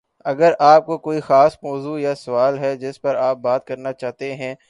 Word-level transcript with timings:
اگر 0.25 0.53
آپ 0.59 0.85
کو 0.85 0.97
کوئی 0.97 1.19
خاص 1.19 1.57
موضوع 1.63 1.99
یا 1.99 2.13
سوال 2.15 2.57
ہے 2.59 2.75
جس 2.77 3.01
پر 3.01 3.15
آپ 3.17 3.37
بات 3.39 3.65
کرنا 3.67 3.93
چاہتے 3.93 4.33
ہیں 4.35 4.53